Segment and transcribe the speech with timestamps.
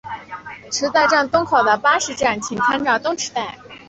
[0.71, 3.59] 池袋站东口的巴士站请参照东池袋。